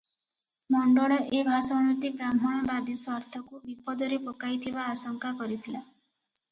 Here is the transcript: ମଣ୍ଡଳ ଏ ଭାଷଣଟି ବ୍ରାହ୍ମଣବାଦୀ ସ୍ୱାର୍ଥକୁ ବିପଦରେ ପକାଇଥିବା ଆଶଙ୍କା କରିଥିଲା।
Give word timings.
ମଣ୍ଡଳ 0.75 1.17
ଏ 1.39 1.41
ଭାଷଣଟି 1.49 2.11
ବ୍ରାହ୍ମଣବାଦୀ 2.15 2.97
ସ୍ୱାର୍ଥକୁ 3.03 3.63
ବିପଦରେ 3.69 4.21
ପକାଇଥିବା 4.27 4.89
ଆଶଙ୍କା 4.97 5.37
କରିଥିଲା। 5.43 5.87